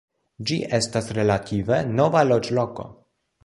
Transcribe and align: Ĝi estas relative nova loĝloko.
Ĝi 0.51 0.57
estas 0.77 1.11
relative 1.19 1.79
nova 2.01 2.27
loĝloko. 2.33 2.91